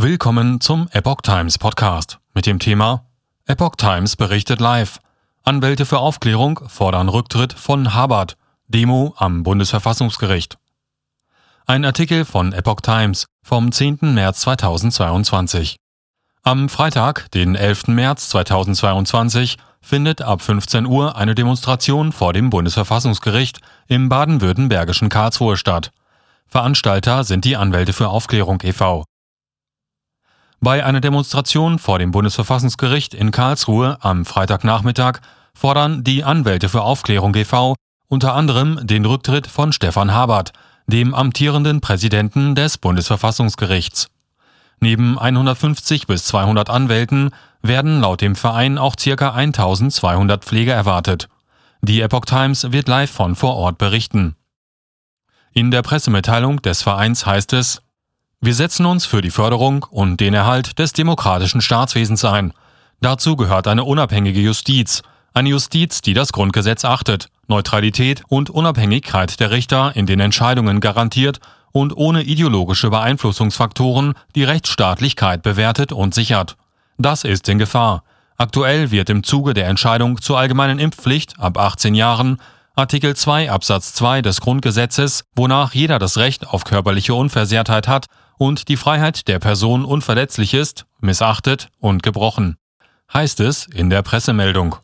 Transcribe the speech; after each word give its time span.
Willkommen 0.00 0.60
zum 0.60 0.88
Epoch 0.92 1.22
Times 1.22 1.58
Podcast 1.58 2.20
mit 2.32 2.46
dem 2.46 2.60
Thema 2.60 3.04
Epoch 3.46 3.74
Times 3.74 4.14
berichtet 4.14 4.60
live. 4.60 5.00
Anwälte 5.42 5.84
für 5.86 5.98
Aufklärung 5.98 6.60
fordern 6.68 7.08
Rücktritt 7.08 7.52
von 7.52 7.94
Habert. 7.94 8.36
Demo 8.68 9.12
am 9.16 9.42
Bundesverfassungsgericht. 9.42 10.56
Ein 11.66 11.84
Artikel 11.84 12.24
von 12.24 12.52
Epoch 12.52 12.80
Times 12.80 13.26
vom 13.42 13.72
10. 13.72 13.98
März 14.14 14.42
2022. 14.42 15.78
Am 16.44 16.68
Freitag, 16.68 17.28
den 17.32 17.56
11. 17.56 17.88
März 17.88 18.28
2022, 18.28 19.56
findet 19.80 20.22
ab 20.22 20.42
15 20.42 20.86
Uhr 20.86 21.16
eine 21.16 21.34
Demonstration 21.34 22.12
vor 22.12 22.32
dem 22.32 22.50
Bundesverfassungsgericht 22.50 23.58
im 23.88 24.08
baden-württembergischen 24.08 25.08
Karlsruhe 25.08 25.56
statt. 25.56 25.90
Veranstalter 26.46 27.24
sind 27.24 27.44
die 27.44 27.56
Anwälte 27.56 27.92
für 27.92 28.10
Aufklärung 28.10 28.60
e.V. 28.62 29.07
Bei 30.60 30.84
einer 30.84 31.00
Demonstration 31.00 31.78
vor 31.78 32.00
dem 32.00 32.10
Bundesverfassungsgericht 32.10 33.14
in 33.14 33.30
Karlsruhe 33.30 33.98
am 34.00 34.24
Freitagnachmittag 34.24 35.20
fordern 35.54 36.02
die 36.02 36.24
Anwälte 36.24 36.68
für 36.68 36.82
Aufklärung 36.82 37.34
e.V. 37.36 37.76
unter 38.08 38.34
anderem 38.34 38.84
den 38.84 39.04
Rücktritt 39.04 39.46
von 39.46 39.72
Stefan 39.72 40.12
Habert, 40.12 40.52
dem 40.88 41.14
amtierenden 41.14 41.80
Präsidenten 41.80 42.56
des 42.56 42.78
Bundesverfassungsgerichts. 42.78 44.08
Neben 44.80 45.18
150 45.18 46.06
bis 46.06 46.24
200 46.24 46.70
Anwälten 46.70 47.30
werden 47.62 48.00
laut 48.00 48.20
dem 48.20 48.34
Verein 48.34 48.78
auch 48.78 48.96
ca. 48.96 49.30
1200 49.30 50.44
Pfleger 50.44 50.74
erwartet. 50.74 51.28
Die 51.82 52.00
Epoch 52.00 52.24
Times 52.24 52.72
wird 52.72 52.88
live 52.88 53.10
von 53.10 53.36
vor 53.36 53.54
Ort 53.54 53.78
berichten. 53.78 54.34
In 55.52 55.70
der 55.70 55.82
Pressemitteilung 55.82 56.62
des 56.62 56.82
Vereins 56.82 57.26
heißt 57.26 57.52
es, 57.52 57.82
wir 58.40 58.54
setzen 58.54 58.86
uns 58.86 59.04
für 59.04 59.20
die 59.20 59.30
Förderung 59.30 59.84
und 59.90 60.20
den 60.20 60.32
Erhalt 60.32 60.78
des 60.78 60.92
demokratischen 60.92 61.60
Staatswesens 61.60 62.24
ein. 62.24 62.52
Dazu 63.00 63.34
gehört 63.34 63.66
eine 63.66 63.82
unabhängige 63.82 64.40
Justiz, 64.40 65.02
eine 65.34 65.48
Justiz, 65.48 66.02
die 66.02 66.14
das 66.14 66.32
Grundgesetz 66.32 66.84
achtet, 66.84 67.30
Neutralität 67.48 68.22
und 68.28 68.48
Unabhängigkeit 68.48 69.40
der 69.40 69.50
Richter 69.50 69.96
in 69.96 70.06
den 70.06 70.20
Entscheidungen 70.20 70.80
garantiert 70.80 71.40
und 71.72 71.96
ohne 71.96 72.22
ideologische 72.22 72.90
Beeinflussungsfaktoren 72.90 74.14
die 74.36 74.44
Rechtsstaatlichkeit 74.44 75.42
bewertet 75.42 75.92
und 75.92 76.14
sichert. 76.14 76.56
Das 76.96 77.24
ist 77.24 77.48
in 77.48 77.58
Gefahr. 77.58 78.04
Aktuell 78.36 78.92
wird 78.92 79.10
im 79.10 79.24
Zuge 79.24 79.52
der 79.52 79.66
Entscheidung 79.66 80.20
zur 80.20 80.38
allgemeinen 80.38 80.78
Impfpflicht 80.78 81.40
ab 81.40 81.58
18 81.58 81.94
Jahren 81.94 82.38
Artikel 82.78 83.16
2 83.16 83.50
Absatz 83.50 83.92
2 83.94 84.22
des 84.22 84.40
Grundgesetzes, 84.40 85.24
wonach 85.34 85.74
jeder 85.74 85.98
das 85.98 86.16
Recht 86.16 86.46
auf 86.46 86.62
körperliche 86.62 87.12
Unversehrtheit 87.12 87.88
hat 87.88 88.06
und 88.36 88.68
die 88.68 88.76
Freiheit 88.76 89.26
der 89.26 89.40
Person 89.40 89.84
unverletzlich 89.84 90.54
ist, 90.54 90.86
missachtet 91.00 91.70
und 91.80 92.04
gebrochen, 92.04 92.56
heißt 93.12 93.40
es 93.40 93.66
in 93.66 93.90
der 93.90 94.02
Pressemeldung. 94.02 94.76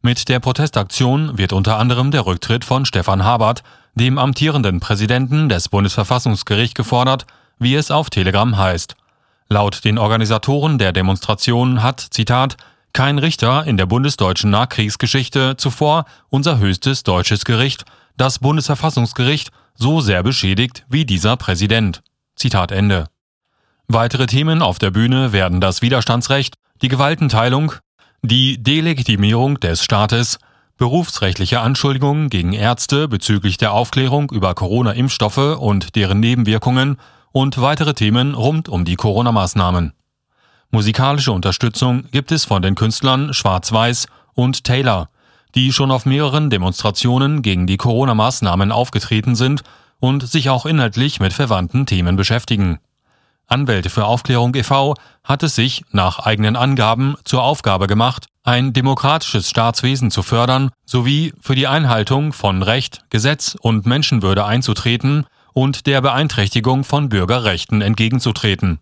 Mit 0.00 0.28
der 0.28 0.38
Protestaktion 0.38 1.36
wird 1.36 1.52
unter 1.52 1.76
anderem 1.76 2.12
der 2.12 2.24
Rücktritt 2.24 2.64
von 2.64 2.84
Stefan 2.84 3.24
Habert, 3.24 3.64
dem 3.96 4.16
amtierenden 4.16 4.78
Präsidenten 4.78 5.48
des 5.48 5.70
Bundesverfassungsgerichts, 5.70 6.74
gefordert, 6.74 7.26
wie 7.58 7.74
es 7.74 7.90
auf 7.90 8.10
Telegram 8.10 8.56
heißt. 8.56 8.94
Laut 9.48 9.84
den 9.84 9.98
Organisatoren 9.98 10.78
der 10.78 10.92
Demonstration 10.92 11.82
hat, 11.82 11.98
Zitat, 11.98 12.56
kein 12.92 13.18
Richter 13.18 13.64
in 13.64 13.76
der 13.76 13.86
bundesdeutschen 13.86 14.50
Nachkriegsgeschichte 14.50 15.56
zuvor 15.56 16.04
unser 16.28 16.58
höchstes 16.58 17.02
deutsches 17.02 17.44
Gericht, 17.44 17.84
das 18.16 18.38
Bundesverfassungsgericht, 18.38 19.50
so 19.74 20.00
sehr 20.00 20.22
beschädigt 20.22 20.84
wie 20.88 21.04
dieser 21.04 21.36
Präsident. 21.36 22.02
Zitat 22.36 22.72
Ende. 22.72 23.06
Weitere 23.88 24.26
Themen 24.26 24.62
auf 24.62 24.78
der 24.78 24.90
Bühne 24.90 25.32
werden 25.32 25.60
das 25.60 25.82
Widerstandsrecht, 25.82 26.54
die 26.82 26.88
Gewaltenteilung, 26.88 27.72
die 28.22 28.62
Delegitimierung 28.62 29.60
des 29.60 29.82
Staates, 29.82 30.38
berufsrechtliche 30.76 31.60
Anschuldigungen 31.60 32.28
gegen 32.28 32.52
Ärzte 32.52 33.08
bezüglich 33.08 33.56
der 33.56 33.72
Aufklärung 33.72 34.30
über 34.30 34.54
Corona-Impfstoffe 34.54 35.58
und 35.58 35.94
deren 35.96 36.20
Nebenwirkungen 36.20 36.96
und 37.32 37.60
weitere 37.60 37.94
Themen 37.94 38.34
rund 38.34 38.68
um 38.68 38.84
die 38.84 38.96
Corona-Maßnahmen. 38.96 39.92
Musikalische 40.74 41.32
Unterstützung 41.32 42.04
gibt 42.12 42.32
es 42.32 42.46
von 42.46 42.62
den 42.62 42.74
Künstlern 42.74 43.34
Schwarz-Weiß 43.34 44.06
und 44.32 44.64
Taylor, 44.64 45.08
die 45.54 45.70
schon 45.70 45.90
auf 45.90 46.06
mehreren 46.06 46.48
Demonstrationen 46.48 47.42
gegen 47.42 47.66
die 47.66 47.76
Corona-Maßnahmen 47.76 48.72
aufgetreten 48.72 49.34
sind 49.34 49.64
und 50.00 50.26
sich 50.26 50.48
auch 50.48 50.64
inhaltlich 50.64 51.20
mit 51.20 51.34
verwandten 51.34 51.84
Themen 51.84 52.16
beschäftigen. 52.16 52.78
Anwälte 53.46 53.90
für 53.90 54.06
Aufklärung 54.06 54.54
e.V. 54.54 54.94
hat 55.22 55.42
es 55.42 55.56
sich 55.56 55.84
nach 55.90 56.20
eigenen 56.20 56.56
Angaben 56.56 57.16
zur 57.24 57.42
Aufgabe 57.42 57.86
gemacht, 57.86 58.24
ein 58.42 58.72
demokratisches 58.72 59.50
Staatswesen 59.50 60.10
zu 60.10 60.22
fördern 60.22 60.70
sowie 60.86 61.34
für 61.42 61.54
die 61.54 61.66
Einhaltung 61.66 62.32
von 62.32 62.62
Recht, 62.62 63.04
Gesetz 63.10 63.58
und 63.60 63.84
Menschenwürde 63.84 64.46
einzutreten 64.46 65.26
und 65.52 65.86
der 65.86 66.00
Beeinträchtigung 66.00 66.82
von 66.82 67.10
Bürgerrechten 67.10 67.82
entgegenzutreten 67.82 68.80